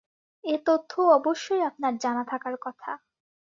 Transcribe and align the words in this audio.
এ-তথ্যও 0.43 1.05
অবশ্যই 1.11 1.61
আপনার 1.61 1.93
জানা 1.97 2.23
থাকার 2.23 2.55
কথা। 2.61 2.91